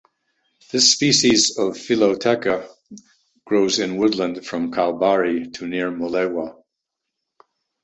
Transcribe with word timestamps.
This 0.71 0.93
species 0.93 1.59
of 1.59 1.73
philotheca 1.73 2.67
grows 3.45 3.77
in 3.77 3.97
woodland 3.97 4.43
from 4.47 4.71
Kalbarri 4.71 5.53
to 5.53 5.67
near 5.67 5.91
Mullewa. 5.91 6.63